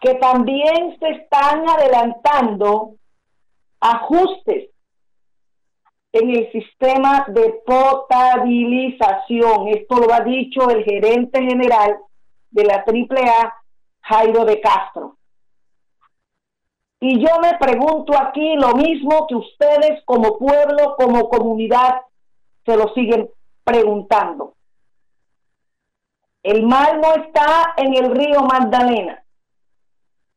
que 0.00 0.14
también 0.14 0.98
se 0.98 1.10
están 1.10 1.68
adelantando 1.68 2.96
ajustes 3.80 4.70
en 6.12 6.30
el 6.30 6.50
sistema 6.50 7.26
de 7.28 7.60
potabilización. 7.64 9.68
Esto 9.68 9.96
lo 9.96 10.12
ha 10.12 10.20
dicho 10.20 10.68
el 10.70 10.82
gerente 10.84 11.40
general 11.42 11.98
de 12.50 12.64
la 12.64 12.84
AAA, 12.86 13.54
Jairo 14.00 14.44
de 14.44 14.60
Castro. 14.60 15.15
Y 17.00 17.20
yo 17.20 17.38
me 17.40 17.58
pregunto 17.58 18.18
aquí 18.18 18.56
lo 18.56 18.74
mismo 18.74 19.26
que 19.26 19.34
ustedes 19.34 20.02
como 20.04 20.38
pueblo, 20.38 20.96
como 20.96 21.28
comunidad, 21.28 22.00
se 22.64 22.76
lo 22.76 22.92
siguen 22.94 23.28
preguntando. 23.64 24.54
El 26.42 26.62
mal 26.64 27.00
no 27.00 27.14
está 27.14 27.74
en 27.76 27.94
el 27.94 28.14
río 28.14 28.42
Magdalena. 28.42 29.22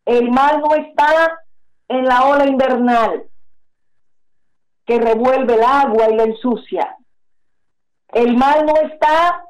El 0.05 0.31
mal 0.31 0.59
no 0.59 0.73
está 0.75 1.39
en 1.87 2.05
la 2.05 2.23
ola 2.25 2.45
invernal 2.45 3.25
que 4.85 4.99
revuelve 4.99 5.53
el 5.53 5.63
agua 5.63 6.09
y 6.09 6.15
la 6.15 6.23
ensucia. 6.23 6.97
El 8.07 8.35
mal 8.35 8.65
no 8.65 8.75
está 8.77 9.45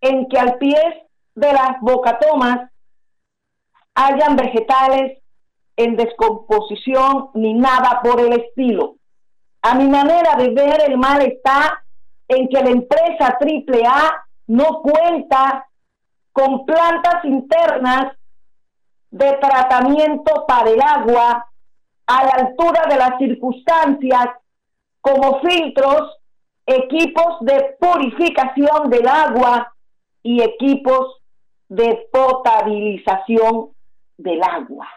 en 0.00 0.28
que 0.28 0.38
al 0.38 0.58
pie 0.58 1.08
de 1.34 1.52
las 1.52 1.80
bocatomas 1.80 2.70
hayan 3.94 4.36
vegetales 4.36 5.19
en 5.76 5.96
descomposición 5.96 7.30
ni 7.34 7.54
nada 7.54 8.00
por 8.02 8.20
el 8.20 8.32
estilo. 8.32 8.96
A 9.62 9.74
mi 9.74 9.88
manera 9.88 10.36
de 10.36 10.50
ver, 10.50 10.82
el 10.88 10.96
mal 10.96 11.22
está 11.22 11.84
en 12.28 12.48
que 12.48 12.62
la 12.62 12.70
empresa 12.70 13.38
AAA 13.40 14.24
no 14.46 14.82
cuenta 14.82 15.66
con 16.32 16.64
plantas 16.64 17.24
internas 17.24 18.16
de 19.10 19.32
tratamiento 19.34 20.46
para 20.46 20.70
el 20.70 20.80
agua 20.80 21.46
a 22.06 22.24
la 22.24 22.30
altura 22.30 22.86
de 22.88 22.96
las 22.96 23.18
circunstancias 23.18 24.28
como 25.00 25.40
filtros, 25.40 26.18
equipos 26.66 27.36
de 27.40 27.76
purificación 27.80 28.90
del 28.90 29.08
agua 29.08 29.74
y 30.22 30.42
equipos 30.42 31.20
de 31.68 32.08
potabilización 32.12 33.70
del 34.16 34.42
agua. 34.42 34.88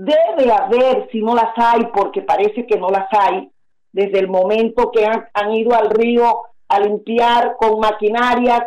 Debe 0.00 0.52
haber, 0.52 1.08
si 1.10 1.20
no 1.20 1.34
las 1.34 1.50
hay, 1.56 1.86
porque 1.86 2.22
parece 2.22 2.68
que 2.68 2.78
no 2.78 2.88
las 2.88 3.08
hay, 3.10 3.50
desde 3.90 4.20
el 4.20 4.28
momento 4.28 4.92
que 4.92 5.04
han, 5.04 5.52
ido 5.52 5.74
al 5.74 5.90
río 5.90 6.42
a 6.68 6.78
limpiar 6.78 7.56
con 7.56 7.80
maquinarias 7.80 8.62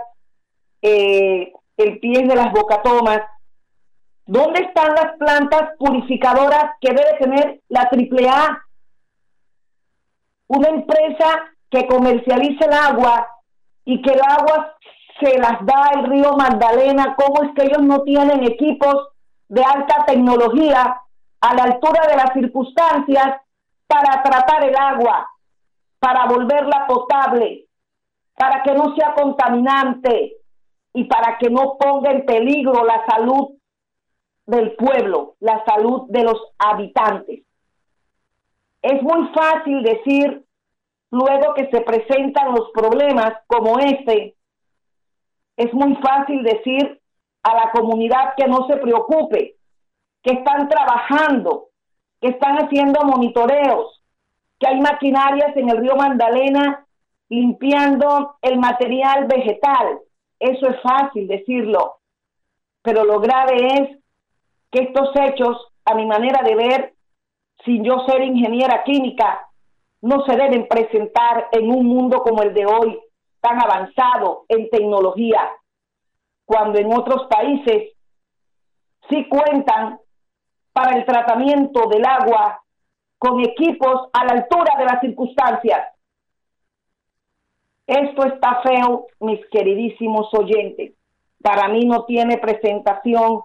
eh, 0.82 1.54
el 1.78 2.00
pie 2.00 2.28
de 2.28 2.36
las 2.36 2.52
bocatomas, 2.52 3.22
¿dónde 4.26 4.60
están 4.60 4.94
las 4.94 5.15
plantas 5.17 5.70
purificadoras 5.80 6.74
que 6.82 6.89
debe 6.89 7.17
tener 7.17 7.62
la 7.70 7.84
AAA? 7.84 8.65
Una 10.48 10.67
empresa 10.67 11.46
que 11.70 11.88
comercialice 11.88 12.65
el 12.65 12.74
agua 12.74 13.26
y 13.86 14.02
que 14.02 14.12
el 14.12 14.20
agua 14.22 14.76
se 15.22 15.39
las 15.39 15.65
da 15.65 15.91
el 15.96 16.08
río 16.08 16.34
Magdalena, 16.34 17.15
¿cómo 17.15 17.44
es 17.44 17.52
que 17.56 17.67
ellos 17.67 17.84
no 17.84 18.02
tienen 18.02 18.44
equipos 18.44 19.08
de 19.48 19.63
alta 19.63 20.04
tecnología 20.06 21.02
a 21.41 21.56
la 21.56 21.63
altura 21.63 22.08
de 22.08 22.15
las 22.15 22.34
circunstancias 22.34 23.41
para 23.88 24.23
tratar 24.23 24.63
el 24.63 24.75
agua, 24.75 25.30
para 25.99 26.25
volverla 26.27 26.86
potable, 26.88 27.65
para 28.36 28.63
que 28.63 28.73
no 28.73 28.95
sea 28.95 29.13
contaminante 29.13 30.38
y 30.93 31.04
para 31.06 31.38
que 31.38 31.49
no 31.49 31.77
ponga 31.77 32.12
en 32.12 32.25
peligro 32.25 32.86
la 32.86 33.06
salud 33.06 33.49
del 34.45 34.75
pueblo, 34.75 35.36
la 35.39 35.63
salud 35.65 36.04
de 36.10 36.23
los 36.23 36.41
habitantes. 36.58 37.43
Es 38.82 39.01
muy 39.01 39.27
fácil 39.30 39.84
decir, 39.84 40.45
luego 41.12 41.54
que 41.54 41.69
se 41.69 41.82
presentan 41.82 42.54
los 42.54 42.71
problemas 42.71 43.34
como 43.47 43.80
este, 43.80 44.36
es 45.58 45.73
muy 45.73 45.95
fácil 45.97 46.43
decir 46.43 46.99
a 47.43 47.56
la 47.56 47.71
comunidad 47.71 48.34
que 48.36 48.47
no 48.47 48.67
se 48.67 48.77
preocupe, 48.77 49.56
que 50.23 50.34
están 50.34 50.69
trabajando, 50.69 51.69
que 52.19 52.29
están 52.29 52.57
haciendo 52.57 53.03
monitoreos, 53.03 54.01
que 54.60 54.67
hay 54.67 54.79
maquinarias 54.79 55.55
en 55.57 55.69
el 55.69 55.77
río 55.77 55.95
Magdalena 55.95 56.86
limpiando 57.29 58.36
el 58.41 58.60
material 58.60 59.25
vegetal. 59.25 59.99
Eso 60.39 60.67
es 60.67 60.81
fácil 60.81 61.27
decirlo, 61.27 61.97
pero 62.81 63.03
lo 63.05 63.19
grave 63.19 63.55
es 63.55 63.97
que 64.71 64.84
estos 64.84 65.10
hechos, 65.15 65.67
a 65.86 65.95
mi 65.95 66.05
manera 66.05 66.43
de 66.43 66.55
ver, 66.55 66.93
sin 67.63 67.84
yo 67.84 68.05
ser 68.07 68.21
ingeniera 68.23 68.84
química, 68.84 69.47
no 70.01 70.25
se 70.25 70.36
deben 70.36 70.67
presentar 70.67 71.47
en 71.51 71.71
un 71.71 71.86
mundo 71.86 72.21
como 72.23 72.41
el 72.43 72.53
de 72.53 72.65
hoy, 72.65 72.99
tan 73.39 73.62
avanzado 73.62 74.45
en 74.49 74.69
tecnología, 74.69 75.51
cuando 76.45 76.79
en 76.79 76.91
otros 76.93 77.27
países 77.27 77.93
sí 79.10 79.27
cuentan 79.29 80.01
para 80.73 80.97
el 80.97 81.05
tratamiento 81.05 81.88
del 81.89 82.05
agua 82.05 82.62
con 83.17 83.39
equipos 83.41 84.10
a 84.13 84.25
la 84.25 84.34
altura 84.34 84.73
de 84.77 84.86
las 84.86 84.99
circunstancias. 85.01 85.88
Esto 87.86 88.25
está 88.25 88.62
feo, 88.62 89.07
mis 89.19 89.39
queridísimos 89.51 90.34
oyentes. 90.34 90.93
Para 91.41 91.67
mí 91.67 91.86
no 91.86 92.05
tiene 92.05 92.38
presentación 92.38 93.41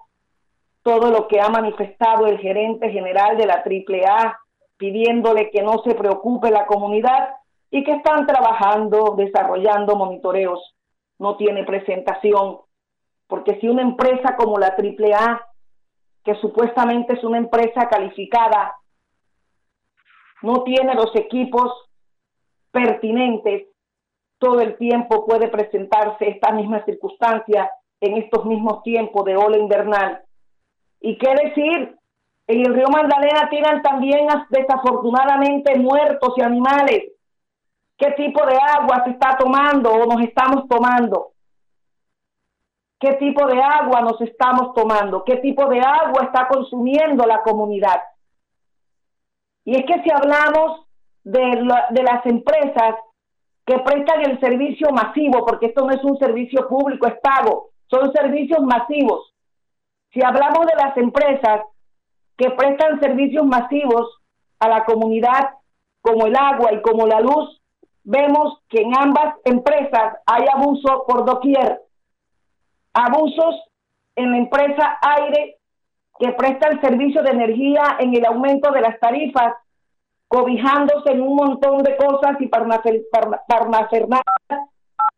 todo 0.83 1.11
lo 1.11 1.27
que 1.27 1.41
ha 1.41 1.49
manifestado 1.49 2.27
el 2.27 2.39
gerente 2.39 2.89
general 2.91 3.37
de 3.37 3.45
la 3.45 3.63
AAA 3.65 4.39
pidiéndole 4.77 5.49
que 5.49 5.61
no 5.61 5.81
se 5.83 5.95
preocupe 5.95 6.49
la 6.49 6.65
comunidad 6.65 7.35
y 7.69 7.83
que 7.83 7.91
están 7.91 8.25
trabajando, 8.25 9.15
desarrollando 9.17 9.95
monitoreos. 9.95 10.75
No 11.19 11.35
tiene 11.35 11.63
presentación, 11.63 12.59
porque 13.27 13.59
si 13.59 13.67
una 13.67 13.81
empresa 13.81 14.35
como 14.37 14.57
la 14.57 14.75
AAA 14.77 15.46
que 16.27 16.35
supuestamente 16.41 17.13
es 17.13 17.23
una 17.23 17.37
empresa 17.37 17.87
calificada, 17.87 18.75
no 20.41 20.63
tiene 20.63 20.93
los 20.93 21.15
equipos 21.15 21.71
pertinentes, 22.69 23.67
todo 24.37 24.59
el 24.59 24.75
tiempo 24.75 25.25
puede 25.25 25.47
presentarse 25.47 26.27
esta 26.27 26.51
misma 26.51 26.83
circunstancia 26.83 27.71
en 28.01 28.17
estos 28.17 28.45
mismos 28.45 28.83
tiempos 28.83 29.23
de 29.23 29.37
ola 29.37 29.57
invernal. 29.57 30.21
¿Y 30.99 31.17
qué 31.17 31.33
decir? 31.45 31.95
En 32.47 32.59
el 32.59 32.73
río 32.73 32.89
Magdalena 32.89 33.49
tiran 33.49 33.81
también 33.81 34.27
desafortunadamente 34.49 35.79
muertos 35.79 36.33
y 36.35 36.41
animales. 36.41 37.03
¿Qué 37.97 38.11
tipo 38.11 38.45
de 38.45 38.57
agua 38.75 39.05
se 39.05 39.11
está 39.11 39.37
tomando 39.37 39.93
o 39.93 40.05
nos 40.05 40.27
estamos 40.27 40.67
tomando? 40.67 41.31
Qué 42.99 43.13
tipo 43.13 43.45
de 43.47 43.61
agua 43.61 44.01
nos 44.01 44.19
estamos 44.21 44.73
tomando, 44.73 45.23
qué 45.23 45.37
tipo 45.37 45.67
de 45.67 45.79
agua 45.79 46.23
está 46.23 46.47
consumiendo 46.47 47.25
la 47.25 47.41
comunidad. 47.43 48.01
Y 49.65 49.75
es 49.75 49.85
que 49.85 50.01
si 50.03 50.09
hablamos 50.11 50.87
de, 51.23 52.03
las 52.03 52.25
empresas 52.25 52.95
que 53.65 53.79
prestan 53.79 54.21
el 54.21 54.39
servicio 54.39 54.89
masivo, 54.91 55.45
porque 55.45 55.67
esto 55.67 55.85
no 55.85 55.91
es 55.91 56.03
un 56.03 56.17
servicio 56.17 56.67
público, 56.67 57.07
es 57.07 57.15
pago, 57.21 57.71
son 57.87 58.11
servicios 58.13 58.61
masivos. 58.61 59.33
Si 60.13 60.23
hablamos 60.23 60.65
de 60.65 60.75
las 60.75 60.95
empresas 60.97 61.61
que 62.37 62.49
prestan 62.51 62.99
servicios 63.01 63.45
masivos 63.45 64.21
a 64.59 64.69
la 64.69 64.85
comunidad, 64.85 65.49
como 66.01 66.27
el 66.27 66.35
agua 66.35 66.71
y 66.71 66.81
como 66.81 67.05
la 67.05 67.19
luz, 67.19 67.61
vemos 68.03 68.59
que 68.69 68.81
en 68.81 68.97
ambas 68.97 69.35
empresas 69.43 70.15
hay 70.25 70.45
abuso 70.53 71.03
por 71.05 71.25
doquier 71.25 71.81
abusos 72.97 73.55
en 74.15 74.31
la 74.31 74.37
empresa 74.37 74.97
Aire 75.01 75.57
que 76.19 76.31
presta 76.31 76.69
el 76.69 76.81
servicio 76.81 77.21
de 77.21 77.29
energía 77.29 77.97
en 77.99 78.15
el 78.15 78.25
aumento 78.25 78.71
de 78.71 78.81
las 78.81 78.99
tarifas, 78.99 79.53
cobijándose 80.27 81.11
en 81.11 81.21
un 81.21 81.35
montón 81.35 81.83
de 81.83 81.95
cosas 81.95 82.37
y 82.39 82.47
parnafernal, 82.47 84.23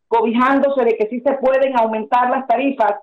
cobijándose 0.08 0.84
de 0.84 0.96
que 0.98 1.08
sí 1.08 1.20
se 1.20 1.32
pueden 1.34 1.78
aumentar 1.78 2.28
las 2.28 2.46
tarifas. 2.46 2.96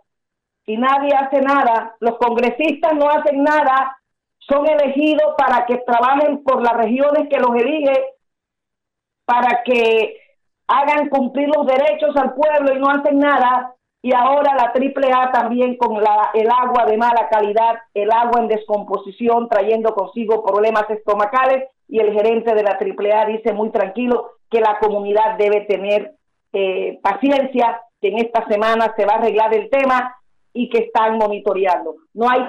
Y 0.67 0.77
nadie 0.77 1.09
hace 1.15 1.41
nada, 1.41 1.95
los 1.99 2.17
congresistas 2.17 2.93
no 2.93 3.09
hacen 3.09 3.41
nada, 3.41 3.97
son 4.39 4.67
elegidos 4.67 5.33
para 5.37 5.65
que 5.65 5.77
trabajen 5.77 6.43
por 6.43 6.61
las 6.61 6.73
regiones 6.73 7.27
que 7.29 7.39
los 7.39 7.55
elige, 7.55 7.93
para 9.25 9.63
que 9.63 10.19
hagan 10.67 11.09
cumplir 11.09 11.47
los 11.47 11.65
derechos 11.65 12.15
al 12.15 12.35
pueblo 12.35 12.75
y 12.75 12.79
no 12.79 12.89
hacen 12.89 13.17
nada, 13.17 13.73
y 14.07 14.13
ahora 14.13 14.55
la 14.55 14.71
AAA 14.73 15.33
también 15.33 15.75
con 15.75 16.01
la, 16.01 16.29
el 16.33 16.47
agua 16.49 16.85
de 16.85 16.95
mala 16.95 17.27
calidad, 17.29 17.75
el 17.93 18.09
agua 18.09 18.39
en 18.39 18.47
descomposición, 18.47 19.49
trayendo 19.49 19.93
consigo 19.93 20.45
problemas 20.45 20.89
estomacales 20.89 21.65
y 21.89 21.99
el 21.99 22.13
gerente 22.13 22.55
de 22.55 22.63
la 22.63 22.79
AAA 22.79 23.25
dice 23.25 23.51
muy 23.51 23.69
tranquilo 23.69 24.29
que 24.49 24.61
la 24.61 24.79
comunidad 24.79 25.37
debe 25.37 25.65
tener 25.65 26.13
eh, 26.53 26.99
paciencia, 27.03 27.81
que 27.99 28.07
en 28.07 28.19
esta 28.19 28.47
semana 28.47 28.93
se 28.95 29.05
va 29.05 29.15
a 29.15 29.17
arreglar 29.17 29.53
el 29.53 29.69
tema 29.69 30.15
y 30.53 30.69
que 30.69 30.85
están 30.85 31.17
monitoreando. 31.17 31.95
No 32.13 32.29
hay 32.29 32.45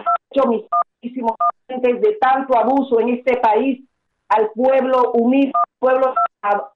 muchísimos 0.47 1.35
de 1.67 2.19
tanto 2.21 2.57
abuso 2.57 3.01
en 3.01 3.09
este 3.09 3.37
país 3.39 3.81
al 4.29 4.51
pueblo 4.55 5.11
humilde, 5.11 5.51
al 5.57 5.79
pueblo 5.81 6.15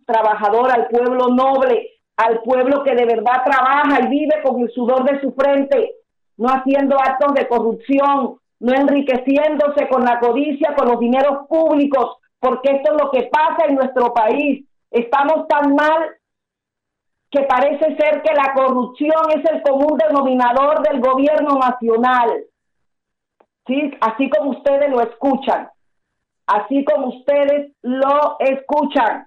trabajador, 0.07 0.73
al 0.73 0.89
pueblo 0.89 1.29
noble, 1.29 1.89
al 2.23 2.41
pueblo 2.43 2.83
que 2.85 2.95
de 2.95 3.05
verdad 3.05 3.43
trabaja 3.45 4.01
y 4.03 4.09
vive 4.09 4.43
con 4.43 4.61
el 4.61 4.71
sudor 4.71 5.05
de 5.05 5.21
su 5.21 5.33
frente, 5.33 5.95
no 6.37 6.49
haciendo 6.49 6.97
actos 6.99 7.35
de 7.35 7.49
corrupción, 7.49 8.39
no 8.61 8.73
enriqueciéndose 8.73 9.89
con 9.89 10.05
la 10.05 10.21
codicia, 10.21 10.75
con 10.77 10.89
los 10.89 11.01
dineros 11.01 11.47
públicos, 11.49 12.19
porque 12.39 12.73
esto 12.77 12.93
es 12.93 13.03
lo 13.03 13.11
que 13.11 13.25
pasa 13.25 13.67
en 13.69 13.75
nuestro 13.75 14.13
país. 14.13 14.65
Estamos 14.91 15.49
tan 15.49 15.75
mal 15.75 16.11
que 17.31 17.43
parece 17.43 17.97
ser 17.97 18.23
que 18.23 18.35
la 18.35 18.53
corrupción 18.55 19.31
es 19.31 19.51
el 19.51 19.63
común 19.63 19.99
denominador 19.99 20.83
del 20.83 21.01
gobierno 21.01 21.59
nacional. 21.59 22.45
¿Sí? 23.67 23.91
Así 24.01 24.29
como 24.29 24.51
ustedes 24.51 24.91
lo 24.91 25.01
escuchan, 25.01 25.71
así 26.47 26.85
como 26.85 27.09
ustedes 27.09 27.73
lo 27.83 28.37
escuchan. 28.41 29.27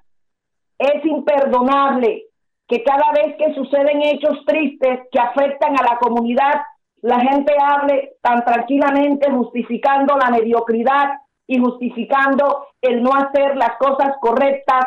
Es 0.77 1.05
imperdonable 1.05 2.25
que 2.67 2.84
cada 2.84 3.12
vez 3.12 3.36
que 3.38 3.54
suceden 3.54 4.01
hechos 4.01 4.43
tristes 4.45 5.01
que 5.12 5.19
afectan 5.19 5.75
a 5.80 5.84
la 5.84 5.97
comunidad, 5.99 6.62
la 7.01 7.19
gente 7.19 7.54
hable 7.62 8.13
tan 8.21 8.43
tranquilamente 8.43 9.30
justificando 9.32 10.17
la 10.17 10.32
mediocridad 10.32 11.19
y 11.47 11.60
justificando 11.60 12.67
el 12.82 13.04
no 13.04 13.12
hacer 13.13 13.56
las 13.56 13.78
cosas 13.78 14.15
correctas 14.19 14.86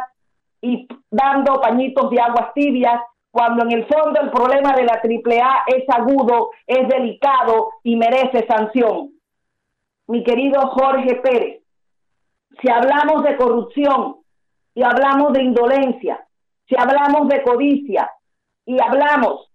y 0.61 0.89
dando 1.11 1.61
pañitos 1.61 2.11
de 2.11 2.21
aguas 2.21 2.53
tibias, 2.55 3.01
cuando 3.31 3.65
en 3.65 3.73
el 3.73 3.87
fondo 3.87 4.21
el 4.21 4.31
problema 4.31 4.73
de 4.73 4.85
la 4.85 4.95
AAA 4.95 5.65
es 5.69 5.85
agudo, 5.89 6.51
es 6.67 6.89
delicado 6.89 7.71
y 7.85 7.95
merece 7.95 8.45
sanción. 8.49 9.11
Mi 10.09 10.25
querido 10.25 10.61
Jorge 10.71 11.17
Pérez, 11.17 11.63
si 12.61 12.69
hablamos 12.69 13.23
de 13.23 13.37
corrupción 13.37 14.17
y 14.75 14.83
hablamos 14.83 15.33
de 15.35 15.43
indolencia, 15.45 16.27
si 16.69 16.77
hablamos 16.79 17.29
de 17.29 17.43
codicia 17.43 18.11
y 18.67 18.81
hablamos 18.81 19.51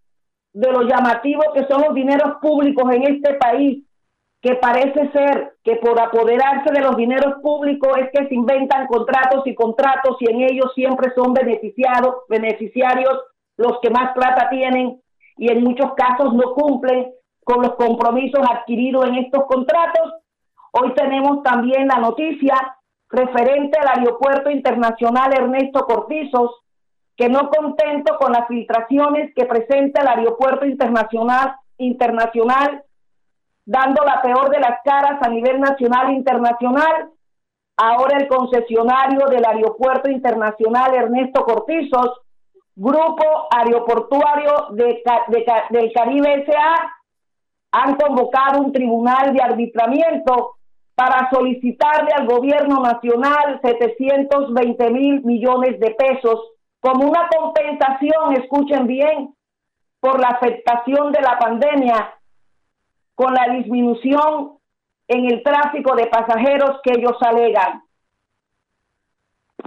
de 0.53 0.71
lo 0.71 0.83
llamativo 0.83 1.41
que 1.53 1.65
son 1.67 1.81
los 1.81 1.93
dineros 1.93 2.37
públicos 2.41 2.83
en 2.91 3.03
este 3.03 3.35
país, 3.35 3.83
que 4.41 4.55
parece 4.55 5.09
ser 5.11 5.55
que 5.63 5.77
por 5.77 5.99
apoderarse 5.99 6.73
de 6.73 6.81
los 6.81 6.97
dineros 6.97 7.35
públicos 7.41 7.97
es 7.97 8.09
que 8.11 8.27
se 8.27 8.35
inventan 8.35 8.87
contratos 8.87 9.47
y 9.47 9.55
contratos 9.55 10.17
y 10.19 10.29
en 10.29 10.41
ellos 10.41 10.73
siempre 10.75 11.13
son 11.15 11.33
beneficiados, 11.33 12.15
beneficiarios 12.27 13.21
los 13.55 13.79
que 13.81 13.89
más 13.89 14.13
plata 14.13 14.49
tienen 14.49 15.01
y 15.37 15.51
en 15.51 15.63
muchos 15.63 15.93
casos 15.93 16.33
no 16.33 16.53
cumplen 16.53 17.11
con 17.45 17.61
los 17.61 17.75
compromisos 17.75 18.41
adquiridos 18.49 19.07
en 19.07 19.15
estos 19.15 19.45
contratos. 19.45 20.13
Hoy 20.71 20.93
tenemos 20.93 21.41
también 21.43 21.87
la 21.87 21.99
noticia 21.99 22.55
referente 23.09 23.79
al 23.79 23.99
Aeropuerto 23.99 24.49
Internacional 24.49 25.31
Ernesto 25.33 25.85
Cortizos, 25.85 26.62
que 27.15 27.29
no 27.29 27.49
contento 27.49 28.17
con 28.17 28.31
las 28.31 28.47
filtraciones 28.47 29.33
que 29.35 29.45
presenta 29.45 30.01
el 30.01 30.07
Aeropuerto 30.07 30.65
Internacional, 30.65 31.55
internacional 31.77 32.83
dando 33.65 34.03
la 34.03 34.21
peor 34.21 34.49
de 34.49 34.59
las 34.59 34.79
caras 34.83 35.21
a 35.21 35.29
nivel 35.29 35.59
nacional 35.59 36.09
e 36.09 36.13
internacional, 36.13 37.09
ahora 37.77 38.17
el 38.17 38.27
concesionario 38.27 39.27
del 39.27 39.45
Aeropuerto 39.45 40.09
Internacional 40.09 40.93
Ernesto 40.93 41.43
Cortizos, 41.45 42.21
Grupo 42.75 43.47
Aeroportuario 43.51 44.67
de, 44.71 45.01
del 45.69 45.93
Caribe 45.93 46.45
SA, 46.45 46.93
han 47.71 47.95
convocado 47.95 48.61
un 48.61 48.71
tribunal 48.71 49.33
de 49.33 49.41
arbitramiento 49.41 50.55
para 50.95 51.29
solicitarle 51.31 52.11
al 52.15 52.27
gobierno 52.27 52.81
nacional 52.81 53.59
720 53.63 54.89
mil 54.91 55.23
millones 55.23 55.79
de 55.79 55.91
pesos 55.91 56.52
como 56.83 57.07
una 57.07 57.29
compensación, 57.29 58.33
escuchen 58.33 58.87
bien, 58.87 59.33
por 60.01 60.19
la 60.19 60.27
afectación 60.27 61.13
de 61.13 61.21
la 61.21 61.39
pandemia, 61.39 62.13
con 63.15 63.33
la 63.33 63.53
disminución 63.53 64.57
en 65.07 65.31
el 65.31 65.41
tráfico 65.43 65.95
de 65.95 66.07
pasajeros 66.07 66.81
que 66.83 66.91
ellos 66.97 67.15
alegan. 67.21 67.83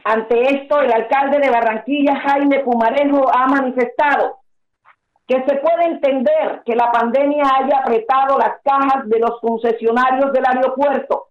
Ante 0.05 0.43
esto, 0.43 0.79
el 0.83 0.93
alcalde 0.93 1.39
de 1.39 1.49
Barranquilla, 1.49 2.21
Jaime 2.21 2.61
Pumarejo, 2.61 3.35
ha 3.35 3.47
manifestado 3.47 4.41
que 5.27 5.43
se 5.43 5.57
puede 5.57 5.87
entender 5.87 6.63
que 6.67 6.77
la 6.77 6.93
pandemia 6.93 7.45
haya 7.45 7.79
apretado 7.79 8.37
las 8.37 8.61
cajas 8.63 9.09
de 9.09 9.19
los 9.21 9.41
concesionarios 9.41 10.35
del 10.35 10.45
aeropuerto, 10.47 11.29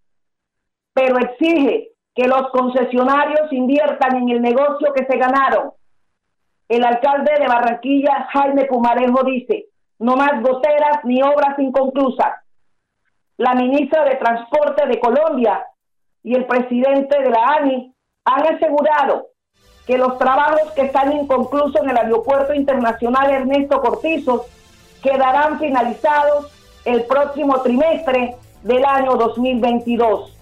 pero 0.94 1.20
exige 1.20 1.92
que 2.16 2.28
los 2.28 2.50
concesionarios 2.52 3.52
inviertan 3.52 4.16
en 4.16 4.30
el 4.30 4.42
negocio 4.42 4.94
que 4.94 5.06
se 5.06 5.18
ganaron. 5.18 5.72
El 6.70 6.84
alcalde 6.86 7.34
de 7.38 7.48
Barranquilla, 7.48 8.28
Jaime 8.32 8.66
Pumarejo, 8.66 9.24
dice, 9.24 9.66
no 10.00 10.16
más 10.16 10.42
goteras 10.42 11.04
ni 11.04 11.22
obras 11.22 11.60
inconclusas. 11.60 12.34
La 13.38 13.54
ministra 13.54 14.06
de 14.06 14.16
Transporte 14.16 14.88
de 14.88 15.00
Colombia 15.00 15.66
y 16.24 16.36
el 16.36 16.46
presidente 16.46 17.22
de 17.22 17.30
la 17.30 17.46
ANI 17.58 17.94
han 18.24 18.56
asegurado 18.56 19.28
que 19.86 19.98
los 19.98 20.18
trabajos 20.18 20.72
que 20.72 20.84
están 20.84 21.12
inconclusos 21.12 21.82
en 21.82 21.90
el 21.90 21.98
Aeropuerto 21.98 22.54
Internacional 22.54 23.30
Ernesto 23.30 23.82
Cortizos 23.82 24.44
quedarán 25.04 25.60
finalizados 25.60 26.52
el 26.86 27.04
próximo 27.04 27.62
trimestre 27.62 28.36
del 28.64 28.84
año 28.86 29.16
2022. 29.16 30.35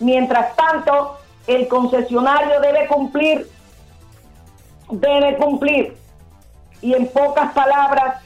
Mientras 0.00 0.54
tanto, 0.56 1.18
el 1.46 1.66
concesionario 1.68 2.60
debe 2.60 2.86
cumplir, 2.86 3.48
debe 4.90 5.36
cumplir, 5.36 5.96
y 6.80 6.94
en 6.94 7.08
pocas 7.08 7.52
palabras, 7.52 8.22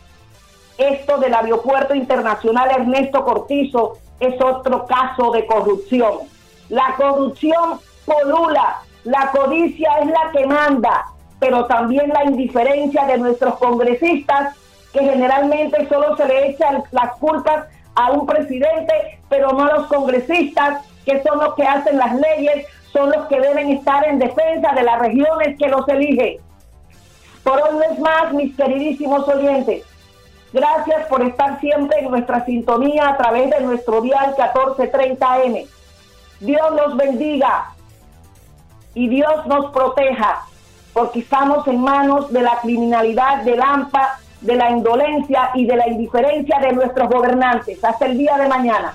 esto 0.76 1.18
del 1.18 1.34
Aeropuerto 1.34 1.94
Internacional 1.94 2.70
Ernesto 2.70 3.24
Cortizo 3.24 3.98
es 4.20 4.40
otro 4.40 4.86
caso 4.86 5.30
de 5.30 5.46
corrupción. 5.46 6.20
La 6.68 6.94
corrupción 6.96 7.80
polula, 8.04 8.80
la 9.04 9.30
codicia 9.30 9.98
es 10.00 10.06
la 10.06 10.30
que 10.32 10.46
manda, 10.46 11.06
pero 11.38 11.66
también 11.66 12.08
la 12.10 12.24
indiferencia 12.24 13.04
de 13.06 13.18
nuestros 13.18 13.56
congresistas, 13.56 14.56
que 14.92 15.00
generalmente 15.00 15.88
solo 15.88 16.16
se 16.16 16.26
le 16.26 16.50
echan 16.50 16.84
las 16.90 17.14
culpas 17.14 17.66
a 17.94 18.10
un 18.10 18.26
presidente, 18.26 19.20
pero 19.28 19.52
no 19.52 19.64
a 19.64 19.78
los 19.78 19.86
congresistas 19.86 20.82
que 21.04 21.22
son 21.22 21.38
los 21.38 21.54
que 21.54 21.64
hacen 21.64 21.98
las 21.98 22.14
leyes, 22.14 22.66
son 22.92 23.10
los 23.10 23.26
que 23.26 23.40
deben 23.40 23.70
estar 23.70 24.06
en 24.06 24.18
defensa 24.18 24.72
de 24.72 24.82
las 24.82 24.98
regiones 24.98 25.56
que 25.58 25.68
los 25.68 25.88
eligen. 25.88 26.36
Por 27.42 27.60
hoy 27.60 27.78
vez 27.78 27.98
más, 27.98 28.32
mis 28.32 28.54
queridísimos 28.56 29.26
oyentes, 29.28 29.84
gracias 30.52 31.06
por 31.06 31.22
estar 31.22 31.58
siempre 31.60 32.00
en 32.00 32.10
nuestra 32.10 32.44
sintonía 32.44 33.08
a 33.08 33.16
través 33.16 33.50
de 33.50 33.60
nuestro 33.60 34.00
dial 34.00 34.34
1430M. 34.36 35.66
Dios 36.40 36.70
los 36.72 36.96
bendiga 36.96 37.70
y 38.94 39.08
Dios 39.08 39.46
nos 39.46 39.72
proteja, 39.72 40.44
porque 40.92 41.20
estamos 41.20 41.66
en 41.66 41.80
manos 41.80 42.32
de 42.32 42.42
la 42.42 42.60
criminalidad, 42.60 43.42
del 43.42 43.60
AMPA, 43.60 44.18
de 44.40 44.56
la 44.56 44.70
indolencia 44.70 45.50
y 45.54 45.66
de 45.66 45.76
la 45.76 45.88
indiferencia 45.88 46.58
de 46.58 46.72
nuestros 46.72 47.08
gobernantes. 47.08 47.82
Hasta 47.82 48.06
el 48.06 48.18
día 48.18 48.36
de 48.36 48.48
mañana. 48.48 48.94